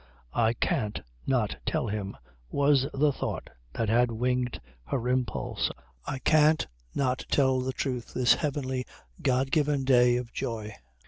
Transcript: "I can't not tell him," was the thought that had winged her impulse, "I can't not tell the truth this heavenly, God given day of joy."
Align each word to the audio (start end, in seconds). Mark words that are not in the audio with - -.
"I 0.33 0.53
can't 0.53 0.99
not 1.27 1.57
tell 1.63 1.85
him," 1.85 2.17
was 2.49 2.87
the 2.91 3.13
thought 3.13 3.51
that 3.73 3.87
had 3.87 4.09
winged 4.09 4.59
her 4.85 5.07
impulse, 5.07 5.69
"I 6.07 6.17
can't 6.17 6.65
not 6.95 7.23
tell 7.29 7.59
the 7.59 7.71
truth 7.71 8.11
this 8.15 8.33
heavenly, 8.33 8.87
God 9.21 9.51
given 9.51 9.83
day 9.83 10.17
of 10.17 10.33
joy." 10.33 10.73